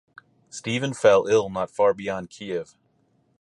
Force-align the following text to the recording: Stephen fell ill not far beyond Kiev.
Stephen 0.49 0.95
fell 0.95 1.27
ill 1.27 1.47
not 1.47 1.69
far 1.69 1.93
beyond 1.93 2.31
Kiev. 2.31 2.75